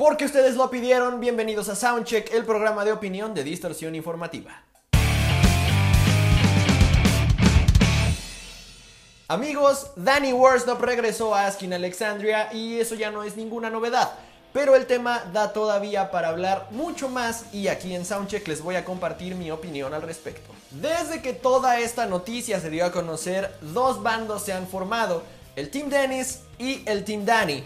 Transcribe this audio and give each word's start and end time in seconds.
Porque 0.00 0.24
ustedes 0.24 0.56
lo 0.56 0.70
pidieron, 0.70 1.20
bienvenidos 1.20 1.68
a 1.68 1.76
Soundcheck, 1.76 2.32
el 2.32 2.46
programa 2.46 2.86
de 2.86 2.92
opinión 2.92 3.34
de 3.34 3.44
distorsión 3.44 3.94
informativa. 3.94 4.64
Amigos, 9.28 9.90
Danny 9.96 10.32
Worsnop 10.32 10.80
regresó 10.80 11.34
a 11.34 11.44
Askin 11.44 11.74
Alexandria 11.74 12.50
y 12.50 12.80
eso 12.80 12.94
ya 12.94 13.10
no 13.10 13.24
es 13.24 13.36
ninguna 13.36 13.68
novedad. 13.68 14.12
Pero 14.54 14.74
el 14.74 14.86
tema 14.86 15.22
da 15.34 15.52
todavía 15.52 16.10
para 16.10 16.30
hablar 16.30 16.68
mucho 16.70 17.10
más 17.10 17.52
y 17.52 17.68
aquí 17.68 17.94
en 17.94 18.06
Soundcheck 18.06 18.48
les 18.48 18.62
voy 18.62 18.76
a 18.76 18.86
compartir 18.86 19.34
mi 19.34 19.50
opinión 19.50 19.92
al 19.92 20.00
respecto. 20.00 20.50
Desde 20.70 21.20
que 21.20 21.34
toda 21.34 21.78
esta 21.78 22.06
noticia 22.06 22.58
se 22.58 22.70
dio 22.70 22.86
a 22.86 22.90
conocer, 22.90 23.54
dos 23.60 24.02
bandos 24.02 24.44
se 24.44 24.54
han 24.54 24.66
formado, 24.66 25.24
el 25.56 25.68
Team 25.68 25.90
Dennis 25.90 26.40
y 26.58 26.82
el 26.86 27.04
Team 27.04 27.26
Danny. 27.26 27.62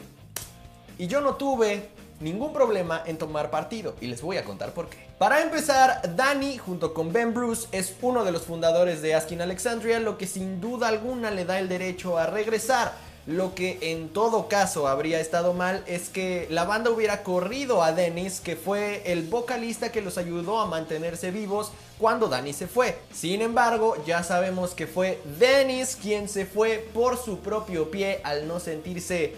Y 0.99 1.07
yo 1.07 1.21
no 1.21 1.37
tuve 1.37 1.95
ningún 2.25 2.53
problema 2.53 3.03
en 3.07 3.19
tomar 3.19 3.51
partido 3.51 3.95
y 4.01 4.07
les 4.07 4.23
voy 4.23 4.39
a 4.39 4.45
contar 4.45 4.73
por 4.73 4.89
qué. 4.89 4.97
Para 5.19 5.43
empezar, 5.43 6.17
Danny 6.17 6.59
junto 6.59 6.93
con 6.95 7.13
Ben 7.13 7.33
Bruce 7.35 7.69
es 7.71 7.95
uno 8.03 8.25
de 8.25 8.33
los 8.33 8.43
fundadores 8.43 9.03
de 9.03 9.15
Askin 9.15 9.43
Alexandria, 9.43 10.01
lo 10.01 10.19
que 10.19 10.27
sin 10.27 10.61
duda 10.61 10.89
alguna 10.89 11.31
le 11.31 11.45
da 11.45 11.61
el 11.61 11.69
derecho 11.69 12.19
a 12.19 12.27
regresar. 12.27 12.93
Lo 13.27 13.55
que 13.55 13.79
en 13.81 14.11
todo 14.11 14.49
caso 14.49 14.87
habría 14.87 15.19
estado 15.19 15.55
mal 15.55 15.83
es 15.87 16.11
que 16.11 16.47
la 16.51 16.65
banda 16.65 16.91
hubiera 16.91 17.23
corrido 17.23 17.83
a 17.83 17.93
Dennis, 17.93 18.41
que 18.41 18.55
fue 18.55 19.03
el 19.11 19.23
vocalista 19.23 19.91
que 19.91 20.03
los 20.03 20.19
ayudó 20.19 20.61
a 20.61 20.67
mantenerse 20.67 21.31
vivos 21.31 21.73
cuando 21.99 22.29
Danny 22.29 22.53
se 22.53 22.67
fue. 22.67 22.99
Sin 23.15 23.41
embargo, 23.41 23.97
ya 24.05 24.23
sabemos 24.23 24.73
que 24.73 24.87
fue 24.87 25.23
Dennis 25.39 25.97
quien 25.97 26.29
se 26.29 26.45
fue 26.45 26.87
por 26.93 27.17
su 27.17 27.39
propio 27.39 27.91
pie 27.91 28.21
al 28.25 28.47
no 28.47 28.61
sentirse 28.61 29.33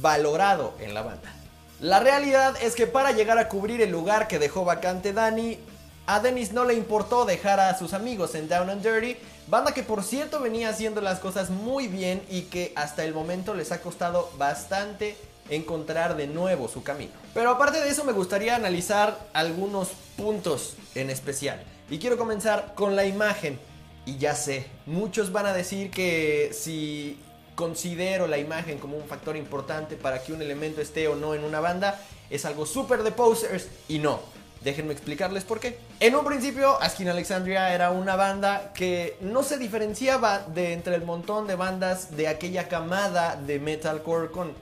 valorado 0.00 0.74
en 0.80 0.94
la 0.94 1.02
banda. 1.02 1.37
La 1.80 2.00
realidad 2.00 2.56
es 2.60 2.74
que 2.74 2.88
para 2.88 3.12
llegar 3.12 3.38
a 3.38 3.48
cubrir 3.48 3.80
el 3.80 3.92
lugar 3.92 4.26
que 4.26 4.40
dejó 4.40 4.64
vacante 4.64 5.12
Danny, 5.12 5.58
a 6.06 6.18
Dennis 6.18 6.52
no 6.52 6.64
le 6.64 6.74
importó 6.74 7.24
dejar 7.24 7.60
a 7.60 7.78
sus 7.78 7.92
amigos 7.92 8.34
en 8.34 8.48
Down 8.48 8.70
and 8.70 8.82
Dirty, 8.82 9.16
banda 9.46 9.72
que 9.72 9.84
por 9.84 10.02
cierto 10.02 10.40
venía 10.40 10.70
haciendo 10.70 11.00
las 11.00 11.20
cosas 11.20 11.50
muy 11.50 11.86
bien 11.86 12.20
y 12.28 12.42
que 12.42 12.72
hasta 12.74 13.04
el 13.04 13.14
momento 13.14 13.54
les 13.54 13.70
ha 13.70 13.80
costado 13.80 14.28
bastante 14.38 15.16
encontrar 15.50 16.16
de 16.16 16.26
nuevo 16.26 16.66
su 16.66 16.82
camino. 16.82 17.12
Pero 17.32 17.50
aparte 17.50 17.80
de 17.80 17.88
eso 17.90 18.02
me 18.02 18.12
gustaría 18.12 18.56
analizar 18.56 19.16
algunos 19.32 19.90
puntos 20.16 20.74
en 20.96 21.10
especial. 21.10 21.62
Y 21.88 22.00
quiero 22.00 22.18
comenzar 22.18 22.74
con 22.74 22.96
la 22.96 23.04
imagen. 23.04 23.56
Y 24.04 24.18
ya 24.18 24.34
sé, 24.34 24.66
muchos 24.86 25.30
van 25.30 25.46
a 25.46 25.52
decir 25.52 25.92
que 25.92 26.50
si 26.52 27.20
considero 27.58 28.28
la 28.28 28.38
imagen 28.38 28.78
como 28.78 28.96
un 28.96 29.08
factor 29.08 29.36
importante 29.36 29.96
para 29.96 30.22
que 30.22 30.32
un 30.32 30.40
elemento 30.40 30.80
esté 30.80 31.08
o 31.08 31.16
no 31.16 31.34
en 31.34 31.42
una 31.42 31.58
banda, 31.58 32.00
es 32.30 32.44
algo 32.44 32.64
súper 32.66 33.02
de 33.02 33.10
posers 33.10 33.66
y 33.88 33.98
no. 33.98 34.20
Déjenme 34.62 34.92
explicarles 34.92 35.42
por 35.42 35.58
qué. 35.58 35.76
En 35.98 36.14
un 36.14 36.24
principio, 36.24 36.80
Askin 36.80 37.08
Alexandria 37.08 37.74
era 37.74 37.90
una 37.90 38.14
banda 38.14 38.72
que 38.74 39.16
no 39.20 39.42
se 39.42 39.58
diferenciaba 39.58 40.38
de 40.46 40.72
entre 40.72 40.94
el 40.94 41.02
montón 41.02 41.48
de 41.48 41.56
bandas 41.56 42.16
de 42.16 42.28
aquella 42.28 42.68
camada 42.68 43.34
de 43.34 43.58
metalcore 43.58 44.30
con 44.30 44.52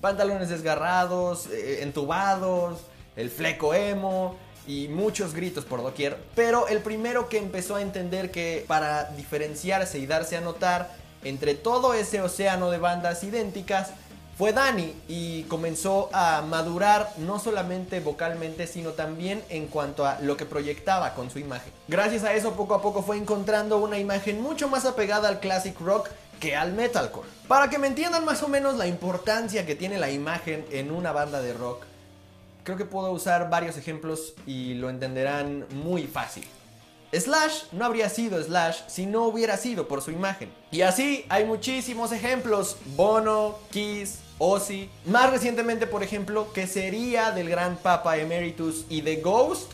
pantalones 0.00 0.48
desgarrados, 0.48 1.48
eh, 1.48 1.82
entubados, 1.82 2.78
el 3.16 3.28
fleco 3.28 3.74
emo 3.74 4.36
y 4.68 4.86
muchos 4.86 5.34
gritos 5.34 5.64
por 5.64 5.82
doquier. 5.82 6.16
Pero 6.36 6.68
el 6.68 6.78
primero 6.78 7.28
que 7.28 7.38
empezó 7.38 7.74
a 7.74 7.82
entender 7.82 8.30
que 8.30 8.64
para 8.68 9.10
diferenciarse 9.16 9.98
y 9.98 10.06
darse 10.06 10.36
a 10.36 10.40
notar 10.40 11.05
entre 11.28 11.54
todo 11.54 11.94
ese 11.94 12.20
océano 12.20 12.70
de 12.70 12.78
bandas 12.78 13.22
idénticas 13.24 13.90
fue 14.36 14.52
Dani 14.52 14.94
y 15.08 15.44
comenzó 15.44 16.10
a 16.12 16.42
madurar 16.42 17.10
no 17.16 17.38
solamente 17.38 18.00
vocalmente 18.00 18.66
sino 18.66 18.90
también 18.90 19.42
en 19.48 19.66
cuanto 19.66 20.04
a 20.04 20.20
lo 20.20 20.36
que 20.36 20.44
proyectaba 20.44 21.14
con 21.14 21.30
su 21.30 21.38
imagen. 21.38 21.72
Gracias 21.88 22.22
a 22.22 22.34
eso 22.34 22.52
poco 22.52 22.74
a 22.74 22.82
poco 22.82 23.02
fue 23.02 23.16
encontrando 23.16 23.78
una 23.78 23.98
imagen 23.98 24.42
mucho 24.42 24.68
más 24.68 24.84
apegada 24.84 25.28
al 25.28 25.40
classic 25.40 25.80
rock 25.80 26.10
que 26.38 26.54
al 26.54 26.74
metalcore. 26.74 27.26
Para 27.48 27.70
que 27.70 27.78
me 27.78 27.86
entiendan 27.86 28.26
más 28.26 28.42
o 28.42 28.48
menos 28.48 28.76
la 28.76 28.86
importancia 28.86 29.64
que 29.64 29.74
tiene 29.74 29.98
la 29.98 30.10
imagen 30.10 30.66
en 30.70 30.90
una 30.90 31.12
banda 31.12 31.40
de 31.40 31.54
rock, 31.54 31.84
creo 32.62 32.76
que 32.76 32.84
puedo 32.84 33.10
usar 33.12 33.48
varios 33.48 33.78
ejemplos 33.78 34.34
y 34.46 34.74
lo 34.74 34.90
entenderán 34.90 35.64
muy 35.70 36.06
fácil. 36.06 36.46
Slash 37.12 37.64
no 37.72 37.84
habría 37.84 38.08
sido 38.08 38.42
Slash 38.42 38.80
si 38.86 39.06
no 39.06 39.24
hubiera 39.24 39.56
sido 39.56 39.88
por 39.88 40.02
su 40.02 40.10
imagen. 40.10 40.50
Y 40.70 40.82
así 40.82 41.24
hay 41.28 41.44
muchísimos 41.44 42.12
ejemplos. 42.12 42.76
Bono, 42.96 43.58
Kiss, 43.70 44.18
Ozzy. 44.38 44.90
Más 45.06 45.30
recientemente, 45.30 45.86
por 45.86 46.02
ejemplo, 46.02 46.52
que 46.52 46.66
sería 46.66 47.30
del 47.30 47.48
gran 47.48 47.76
Papa 47.76 48.16
Emeritus 48.18 48.84
y 48.88 49.00
de 49.00 49.16
Ghost 49.16 49.72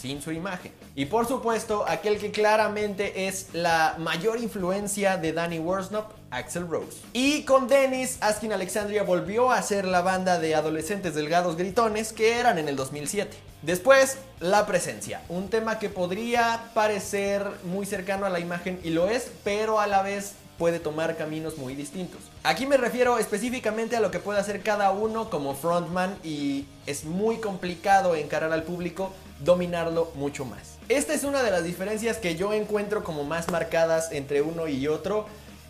sin 0.00 0.20
su 0.20 0.32
imagen. 0.32 0.70
Y 0.94 1.06
por 1.06 1.26
supuesto, 1.26 1.84
aquel 1.88 2.18
que 2.18 2.30
claramente 2.30 3.26
es 3.26 3.48
la 3.54 3.96
mayor 3.98 4.38
influencia 4.38 5.16
de 5.16 5.32
Danny 5.32 5.58
Worsnop, 5.58 6.12
Axel 6.30 6.68
Rose. 6.68 6.98
Y 7.14 7.44
con 7.44 7.68
Dennis, 7.68 8.18
Askin 8.20 8.52
Alexandria 8.52 9.02
volvió 9.02 9.50
a 9.50 9.62
ser 9.62 9.86
la 9.86 10.02
banda 10.02 10.38
de 10.38 10.54
adolescentes 10.54 11.14
delgados 11.14 11.56
gritones 11.56 12.12
que 12.12 12.38
eran 12.38 12.58
en 12.58 12.68
el 12.68 12.76
2007. 12.76 13.53
Después, 13.64 14.18
la 14.40 14.66
presencia, 14.66 15.22
un 15.30 15.48
tema 15.48 15.78
que 15.78 15.88
podría 15.88 16.70
parecer 16.74 17.46
muy 17.64 17.86
cercano 17.86 18.26
a 18.26 18.28
la 18.28 18.38
imagen 18.38 18.78
y 18.84 18.90
lo 18.90 19.08
es, 19.08 19.30
pero 19.42 19.80
a 19.80 19.86
la 19.86 20.02
vez 20.02 20.34
puede 20.58 20.80
tomar 20.80 21.16
caminos 21.16 21.56
muy 21.56 21.74
distintos. 21.74 22.20
Aquí 22.42 22.66
me 22.66 22.76
refiero 22.76 23.16
específicamente 23.16 23.96
a 23.96 24.00
lo 24.00 24.10
que 24.10 24.18
puede 24.18 24.38
hacer 24.38 24.60
cada 24.62 24.90
uno 24.90 25.30
como 25.30 25.54
frontman 25.54 26.14
y 26.22 26.66
es 26.84 27.04
muy 27.04 27.38
complicado 27.38 28.14
encarar 28.16 28.52
al 28.52 28.64
público 28.64 29.14
dominarlo 29.40 30.12
mucho 30.14 30.44
más. 30.44 30.76
Esta 30.90 31.14
es 31.14 31.24
una 31.24 31.42
de 31.42 31.50
las 31.50 31.64
diferencias 31.64 32.18
que 32.18 32.36
yo 32.36 32.52
encuentro 32.52 33.02
como 33.02 33.24
más 33.24 33.50
marcadas 33.50 34.12
entre 34.12 34.42
uno 34.42 34.68
y 34.68 34.88
otro. 34.88 35.24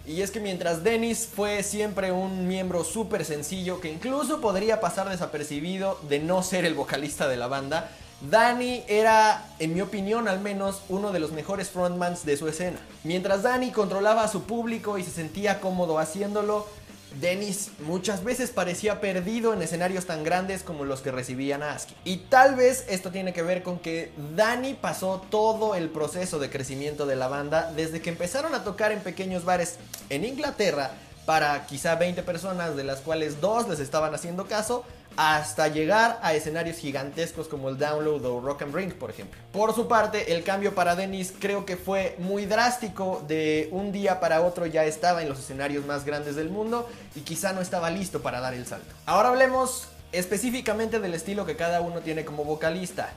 Y 0.07 0.21
es 0.21 0.31
que 0.31 0.41
mientras 0.41 0.85
Dennis 0.85 1.27
fue 1.33 1.63
siempre 1.63 2.13
un 2.13 2.47
miembro 2.47 2.85
súper 2.85 3.25
sencillo 3.25 3.81
que 3.81 3.91
incluso 3.91 4.41
podría 4.41 4.81
pasar 4.81 5.09
desapercibido 5.09 5.99
de 6.09 6.19
no 6.19 6.43
ser 6.43 6.67
el 6.67 6.75
vocalista 6.75 7.27
de 7.27 7.39
la 7.39 7.47
banda, 7.47 7.91
Danny 8.31 8.85
era, 8.87 9.47
en 9.59 9.75
mi 9.75 9.81
opinión 9.81 10.29
al 10.29 10.41
menos, 10.41 10.83
uno 10.89 11.11
de 11.11 11.21
los 11.21 11.33
mejores 11.33 11.71
frontmans 11.71 12.25
de 12.27 12.37
su 12.37 12.49
escena. 12.49 12.79
Mientras 13.03 13.43
Danny 13.43 13.71
controlaba 13.71 14.25
a 14.25 14.29
su 14.29 14.43
público 14.43 14.99
y 14.99 15.05
se 15.05 15.11
sentía 15.11 15.61
cómodo 15.61 15.99
haciéndolo, 15.99 16.67
Dennis 17.21 17.71
muchas 17.81 18.25
veces 18.25 18.51
parecía 18.51 19.01
perdido 19.01 19.53
en 19.53 19.63
escenarios 19.63 20.07
tan 20.07 20.25
grandes 20.25 20.63
como 20.63 20.85
los 20.85 21.01
que 21.01 21.11
recibían 21.11 21.63
a 21.63 21.73
Aski. 21.73 21.95
Y 22.05 22.17
tal 22.29 22.55
vez 22.57 22.85
esto 22.89 23.11
tiene 23.11 23.33
que 23.33 23.43
ver 23.43 23.63
con 23.63 23.79
que 23.79 24.13
Danny 24.37 24.75
pasó 24.75 25.25
todo 25.31 25.75
el 25.75 25.89
proceso 25.91 26.39
de 26.39 26.51
crecimiento 26.51 27.07
de 27.07 27.17
la 27.17 27.29
banda 27.29 27.73
desde 27.75 28.01
que 28.01 28.11
empezaron 28.11 28.55
a 28.55 28.65
tocar 28.65 28.93
en 28.93 29.01
pequeños 29.01 29.45
bares 29.45 29.77
en 30.11 30.25
Inglaterra 30.25 30.91
para 31.27 31.67
quizá 31.67 31.95
20 31.95 32.23
personas, 32.23 32.77
de 32.77 32.85
las 32.85 33.01
cuales 33.01 33.41
dos 33.41 33.69
les 33.69 33.81
estaban 33.81 34.15
haciendo 34.15 34.47
caso, 34.47 34.85
hasta 35.17 35.69
llegar 35.69 36.19
a 36.23 36.35
escenarios 36.35 36.79
gigantescos 36.79 37.49
como 37.49 37.69
el 37.69 37.79
Download 37.79 38.25
o 38.25 38.41
Rock 38.41 38.63
and 38.63 38.75
Ring, 38.75 38.93
por 38.93 39.11
ejemplo. 39.11 39.41
Por 39.53 39.75
su 39.75 39.89
parte, 39.89 40.35
el 40.35 40.43
cambio 40.43 40.75
para 40.75 40.97
Dennis 40.97 41.33
creo 41.39 41.65
que 41.65 41.77
fue 41.77 42.17
muy 42.19 42.47
drástico, 42.47 43.23
de 43.27 43.69
un 43.73 43.93
día 43.93 44.21
para 44.21 44.43
otro 44.43 44.67
ya 44.67 44.85
estaba 44.85 45.23
en 45.23 45.29
los 45.29 45.39
escenarios 45.39 45.87
más 45.87 46.05
grandes 46.05 46.37
del 46.37 46.51
mundo 46.51 46.89
y 47.15 47.21
quizá 47.21 47.53
no 47.53 47.61
estaba 47.61 47.91
listo 47.91 48.23
para 48.23 48.41
dar 48.41 48.55
el 48.55 48.67
salto. 48.67 48.93
Ahora 49.07 49.31
hablemos 49.31 49.89
específicamente 50.13 51.01
del 51.01 51.15
estilo 51.15 51.45
que 51.47 51.57
cada 51.57 51.81
uno 51.81 52.01
tiene 52.01 52.25
como 52.25 52.45
vocalista. 52.45 53.11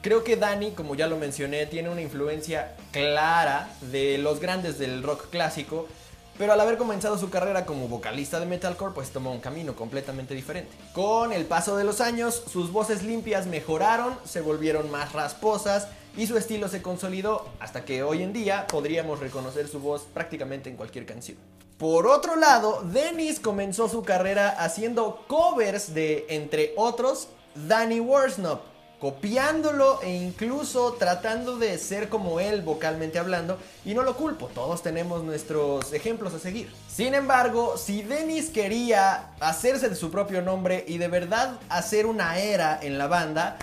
Creo 0.00 0.22
que 0.22 0.36
Danny, 0.36 0.70
como 0.72 0.94
ya 0.94 1.06
lo 1.06 1.16
mencioné, 1.16 1.66
tiene 1.66 1.88
una 1.88 2.00
influencia 2.00 2.76
clara 2.92 3.68
de 3.90 4.16
los 4.18 4.40
grandes 4.40 4.78
del 4.78 5.02
rock 5.02 5.28
clásico, 5.28 5.88
pero 6.38 6.52
al 6.52 6.60
haber 6.60 6.78
comenzado 6.78 7.18
su 7.18 7.28
carrera 7.28 7.66
como 7.66 7.88
vocalista 7.88 8.38
de 8.38 8.46
metalcore, 8.46 8.94
pues 8.94 9.10
tomó 9.10 9.32
un 9.32 9.40
camino 9.40 9.74
completamente 9.74 10.34
diferente. 10.34 10.70
Con 10.94 11.32
el 11.32 11.44
paso 11.44 11.76
de 11.76 11.84
los 11.84 12.00
años, 12.00 12.42
sus 12.50 12.72
voces 12.72 13.02
limpias 13.02 13.46
mejoraron, 13.46 14.16
se 14.24 14.40
volvieron 14.40 14.90
más 14.90 15.12
rasposas 15.12 15.88
y 16.16 16.26
su 16.26 16.38
estilo 16.38 16.68
se 16.68 16.80
consolidó 16.80 17.48
hasta 17.60 17.84
que 17.84 18.02
hoy 18.02 18.22
en 18.22 18.32
día 18.32 18.66
podríamos 18.68 19.18
reconocer 19.18 19.68
su 19.68 19.80
voz 19.80 20.06
prácticamente 20.14 20.70
en 20.70 20.76
cualquier 20.76 21.04
canción. 21.04 21.36
Por 21.76 22.06
otro 22.08 22.36
lado, 22.36 22.82
Dennis 22.82 23.38
comenzó 23.38 23.88
su 23.88 24.02
carrera 24.02 24.48
haciendo 24.48 25.24
covers 25.28 25.94
de, 25.94 26.26
entre 26.28 26.72
otros, 26.76 27.28
Danny 27.54 28.00
Worsnop, 28.00 28.62
copiándolo 29.00 30.00
e 30.02 30.10
incluso 30.10 30.94
tratando 30.94 31.56
de 31.56 31.78
ser 31.78 32.08
como 32.08 32.40
él 32.40 32.62
vocalmente 32.62 33.18
hablando 33.18 33.58
y 33.84 33.94
no 33.94 34.02
lo 34.02 34.16
culpo, 34.16 34.50
todos 34.54 34.82
tenemos 34.82 35.22
nuestros 35.22 35.92
ejemplos 35.92 36.34
a 36.34 36.38
seguir. 36.38 36.72
Sin 36.88 37.14
embargo, 37.14 37.76
si 37.76 38.02
Dennis 38.02 38.50
quería 38.50 39.30
hacerse 39.40 39.88
de 39.88 39.96
su 39.96 40.10
propio 40.10 40.42
nombre 40.42 40.84
y 40.88 40.98
de 40.98 41.08
verdad 41.08 41.58
hacer 41.68 42.06
una 42.06 42.38
era 42.38 42.78
en 42.82 42.98
la 42.98 43.06
banda, 43.06 43.56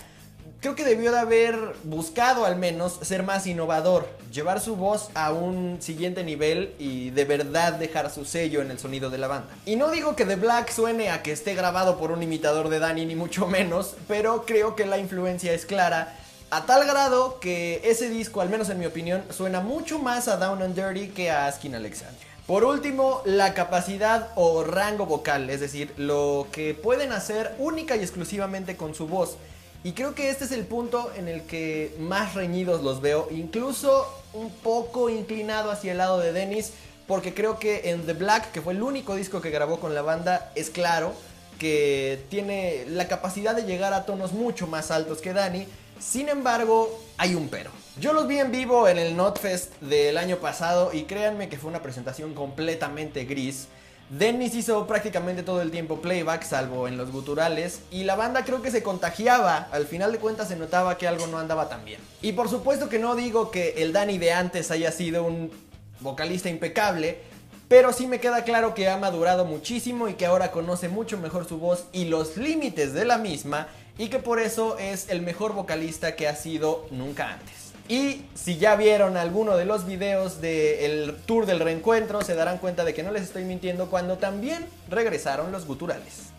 creo 0.65 0.75
que 0.75 0.83
debió 0.83 1.11
de 1.11 1.19
haber 1.19 1.75
buscado 1.83 2.43
al 2.43 2.55
menos 2.55 2.97
ser 3.03 3.21
más 3.21 3.45
innovador, 3.45 4.09
llevar 4.33 4.59
su 4.59 4.75
voz 4.75 5.11
a 5.13 5.31
un 5.31 5.77
siguiente 5.79 6.23
nivel 6.23 6.73
y 6.79 7.11
de 7.11 7.23
verdad 7.23 7.73
dejar 7.73 8.09
su 8.09 8.25
sello 8.25 8.63
en 8.63 8.71
el 8.71 8.79
sonido 8.79 9.11
de 9.11 9.19
la 9.19 9.27
banda. 9.27 9.47
Y 9.67 9.75
no 9.75 9.91
digo 9.91 10.15
que 10.15 10.25
The 10.25 10.37
Black 10.37 10.71
suene 10.71 11.11
a 11.11 11.21
que 11.21 11.33
esté 11.33 11.53
grabado 11.53 11.99
por 11.99 12.09
un 12.11 12.23
imitador 12.23 12.69
de 12.69 12.79
Danny, 12.79 13.05
ni 13.05 13.13
mucho 13.13 13.45
menos, 13.45 13.93
pero 14.07 14.43
creo 14.47 14.75
que 14.75 14.87
la 14.87 14.97
influencia 14.97 15.53
es 15.53 15.67
clara. 15.67 16.17
A 16.49 16.65
tal 16.65 16.83
grado 16.87 17.39
que 17.39 17.81
ese 17.83 18.09
disco, 18.09 18.41
al 18.41 18.49
menos 18.49 18.71
en 18.71 18.79
mi 18.79 18.87
opinión, 18.87 19.21
suena 19.29 19.61
mucho 19.61 19.99
más 19.99 20.27
a 20.27 20.37
Down 20.37 20.63
and 20.63 20.73
Dirty 20.73 21.09
que 21.09 21.29
a 21.29 21.45
Askin 21.45 21.75
Alexandria. 21.75 22.25
Por 22.47 22.63
último, 22.63 23.21
la 23.25 23.53
capacidad 23.53 24.29
o 24.33 24.63
rango 24.63 25.05
vocal, 25.05 25.47
es 25.51 25.59
decir, 25.59 25.93
lo 25.97 26.47
que 26.51 26.73
pueden 26.73 27.11
hacer 27.11 27.53
única 27.59 27.95
y 27.95 27.99
exclusivamente 27.99 28.75
con 28.75 28.95
su 28.95 29.07
voz. 29.07 29.37
Y 29.85 29.91
creo 29.91 30.15
que 30.15 30.31
este 30.31 30.45
es 30.45 30.51
el 30.51 30.65
punto 30.65 31.11
en 31.15 31.27
el 31.27 31.43
que 31.43 31.95
más 31.99 32.33
reñidos 32.33 32.81
los 32.81 33.01
veo, 33.01 33.27
incluso 33.29 34.11
un 34.33 34.49
poco 34.49 35.11
inclinado 35.11 35.69
hacia 35.69 35.91
el 35.91 35.99
lado 35.99 36.17
de 36.17 36.33
Dennis, 36.33 36.71
porque 37.05 37.35
creo 37.35 37.59
que 37.59 37.91
en 37.91 38.03
The 38.03 38.13
Black, 38.13 38.51
que 38.51 38.63
fue 38.63 38.73
el 38.73 38.81
único 38.81 39.13
disco 39.13 39.41
que 39.41 39.51
grabó 39.51 39.79
con 39.79 39.93
la 39.93 40.01
banda, 40.01 40.51
es 40.55 40.71
claro 40.71 41.13
que 41.59 42.19
tiene 42.29 42.85
la 42.87 43.07
capacidad 43.07 43.55
de 43.55 43.61
llegar 43.61 43.93
a 43.93 44.07
tonos 44.07 44.33
mucho 44.33 44.65
más 44.65 44.89
altos 44.89 45.21
que 45.21 45.33
Danny. 45.33 45.67
Sin 45.99 46.29
embargo, 46.29 46.89
hay 47.17 47.35
un 47.35 47.47
pero. 47.49 47.69
Yo 48.01 48.11
los 48.11 48.27
vi 48.27 48.39
en 48.39 48.51
vivo 48.51 48.87
en 48.87 48.97
el 48.97 49.15
Notfest 49.15 49.79
del 49.81 50.17
año 50.17 50.37
pasado 50.37 50.95
y 50.95 51.03
créanme 51.03 51.47
que 51.47 51.59
fue 51.59 51.69
una 51.69 51.83
presentación 51.83 52.33
completamente 52.33 53.25
gris. 53.25 53.67
Dennis 54.09 54.53
hizo 54.53 54.85
prácticamente 54.85 55.41
todo 55.41 55.63
el 55.63 55.71
tiempo 55.71 55.99
playback, 55.99 56.43
salvo 56.43 56.87
en 56.87 56.95
los 56.95 57.11
guturales, 57.11 57.81
y 57.89 58.03
la 58.03 58.15
banda 58.15 58.45
creo 58.45 58.61
que 58.61 58.69
se 58.69 58.83
contagiaba. 58.83 59.67
Al 59.71 59.87
final 59.87 60.11
de 60.11 60.19
cuentas 60.19 60.47
se 60.49 60.55
notaba 60.55 60.97
que 60.97 61.07
algo 61.07 61.25
no 61.25 61.39
andaba 61.39 61.69
tan 61.69 61.83
bien. 61.83 61.99
Y 62.21 62.33
por 62.33 62.47
supuesto 62.47 62.87
que 62.87 62.99
no 62.99 63.15
digo 63.15 63.49
que 63.49 63.75
el 63.77 63.93
Danny 63.93 64.19
de 64.19 64.31
antes 64.31 64.69
haya 64.69 64.91
sido 64.91 65.23
un 65.23 65.51
vocalista 66.01 66.49
impecable, 66.49 67.17
pero 67.67 67.91
sí 67.93 68.05
me 68.05 68.19
queda 68.19 68.43
claro 68.43 68.75
que 68.75 68.89
ha 68.89 68.97
madurado 68.97 69.43
muchísimo 69.43 70.07
y 70.07 70.13
que 70.13 70.27
ahora 70.27 70.51
conoce 70.51 70.87
mucho 70.87 71.17
mejor 71.17 71.47
su 71.47 71.57
voz 71.57 71.85
y 71.91 72.05
los 72.05 72.37
límites 72.37 72.93
de 72.93 73.05
la 73.05 73.17
misma, 73.17 73.67
y 73.97 74.09
que 74.09 74.19
por 74.19 74.39
eso 74.39 74.77
es 74.77 75.09
el 75.09 75.23
mejor 75.23 75.53
vocalista 75.53 76.15
que 76.15 76.27
ha 76.27 76.35
sido 76.35 76.85
nunca 76.91 77.33
antes. 77.33 77.64
Y 77.87 78.25
si 78.33 78.57
ya 78.57 78.75
vieron 78.75 79.15
alguno 79.15 79.55
de 79.57 79.65
los 79.65 79.85
videos 79.85 80.41
del 80.41 81.15
tour 81.25 81.45
del 81.45 81.59
reencuentro, 81.59 82.21
se 82.21 82.33
darán 82.33 82.57
cuenta 82.57 82.83
de 82.83 82.93
que 82.93 83.03
no 83.03 83.11
les 83.11 83.23
estoy 83.23 83.43
mintiendo 83.43 83.89
cuando 83.89 84.17
también 84.17 84.65
regresaron 84.89 85.51
los 85.51 85.67
guturales. 85.67 86.31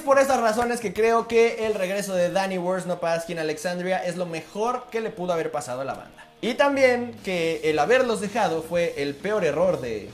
Por 0.00 0.18
estas 0.18 0.40
razones 0.40 0.80
que 0.80 0.92
creo 0.92 1.28
que 1.28 1.66
el 1.66 1.74
regreso 1.74 2.14
de 2.14 2.30
Danny 2.30 2.58
Worsnopasky 2.58 3.32
en 3.32 3.38
Alexandria 3.38 3.98
es 4.04 4.16
lo 4.16 4.26
mejor 4.26 4.86
que 4.90 5.00
le 5.00 5.10
pudo 5.10 5.32
haber 5.32 5.50
pasado 5.50 5.80
a 5.80 5.84
la 5.84 5.94
banda. 5.94 6.26
Y 6.40 6.54
también 6.54 7.18
que 7.24 7.60
el 7.64 7.78
haberlos 7.78 8.20
dejado 8.20 8.62
fue 8.62 8.94
el 9.02 9.14
peor 9.14 9.44
error 9.44 9.80
de 9.80 10.08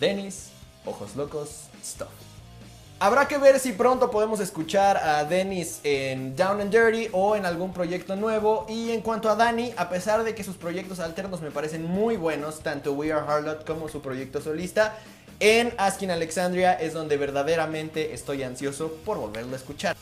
Dennis, 0.00 0.50
Ojos 0.84 1.16
Locos, 1.16 1.64
Stuff. 1.84 2.08
Habrá 3.00 3.28
que 3.28 3.38
ver 3.38 3.60
si 3.60 3.72
pronto 3.72 4.10
podemos 4.10 4.40
escuchar 4.40 4.96
a 4.96 5.22
Dennis 5.24 5.78
en 5.84 6.34
Down 6.34 6.60
and 6.62 6.72
Dirty 6.72 7.08
o 7.12 7.36
en 7.36 7.46
algún 7.46 7.72
proyecto 7.72 8.16
nuevo. 8.16 8.66
Y 8.68 8.90
en 8.90 9.02
cuanto 9.02 9.30
a 9.30 9.36
Danny, 9.36 9.72
a 9.76 9.88
pesar 9.88 10.24
de 10.24 10.34
que 10.34 10.42
sus 10.42 10.56
proyectos 10.56 10.98
alternos 10.98 11.40
me 11.40 11.52
parecen 11.52 11.84
muy 11.84 12.16
buenos, 12.16 12.58
tanto 12.60 12.94
We 12.94 13.12
Are 13.12 13.24
Harlot 13.24 13.64
como 13.64 13.88
su 13.88 14.02
proyecto 14.02 14.40
solista, 14.40 14.96
en 15.40 15.72
Asking 15.78 16.10
Alexandria 16.10 16.72
es 16.72 16.94
donde 16.94 17.16
verdaderamente 17.16 18.14
estoy 18.14 18.42
ansioso 18.42 18.92
por 19.04 19.18
volverlo 19.18 19.54
a 19.54 19.56
escuchar. 19.56 19.96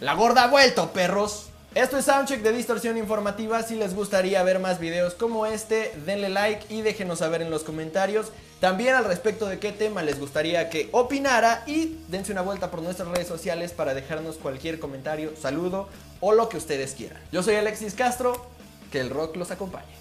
La 0.00 0.14
gorda 0.14 0.44
ha 0.44 0.48
vuelto, 0.48 0.92
perros. 0.92 1.48
Esto 1.74 1.98
es 1.98 2.04
Soundcheck 2.04 2.42
de 2.42 2.52
Distorsión 2.52 2.96
Informativa. 2.96 3.62
Si 3.62 3.74
les 3.74 3.94
gustaría 3.94 4.42
ver 4.42 4.60
más 4.60 4.78
videos 4.78 5.14
como 5.14 5.46
este, 5.46 5.92
denle 6.06 6.28
like 6.28 6.72
y 6.72 6.82
déjenos 6.82 7.18
saber 7.18 7.42
en 7.42 7.50
los 7.50 7.64
comentarios 7.64 8.30
también 8.64 8.94
al 8.94 9.04
respecto 9.04 9.46
de 9.46 9.58
qué 9.58 9.72
tema 9.72 10.02
les 10.02 10.18
gustaría 10.18 10.70
que 10.70 10.88
opinara 10.92 11.64
y 11.66 11.98
dense 12.08 12.32
una 12.32 12.40
vuelta 12.40 12.70
por 12.70 12.80
nuestras 12.80 13.08
redes 13.08 13.28
sociales 13.28 13.72
para 13.72 13.92
dejarnos 13.92 14.36
cualquier 14.36 14.78
comentario, 14.78 15.34
saludo 15.36 15.90
o 16.20 16.32
lo 16.32 16.48
que 16.48 16.56
ustedes 16.56 16.94
quieran. 16.94 17.20
Yo 17.30 17.42
soy 17.42 17.56
Alexis 17.56 17.92
Castro, 17.92 18.46
que 18.90 19.00
el 19.00 19.10
rock 19.10 19.36
los 19.36 19.50
acompañe. 19.50 19.92